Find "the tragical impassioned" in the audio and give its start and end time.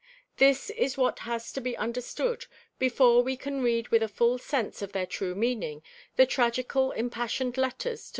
6.15-7.55